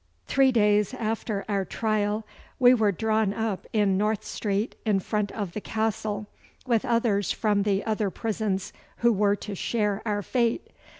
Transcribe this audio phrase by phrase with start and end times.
[0.25, 2.25] Three days after our trial
[2.57, 6.25] we were drawn up in North Street in front of the Castle
[6.65, 8.73] with others from the other prisons
[9.05, 10.71] who were to share our fate.